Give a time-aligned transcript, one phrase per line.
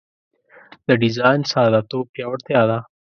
[0.87, 2.79] د ډیزاین ساده توب پیاوړتیا ده.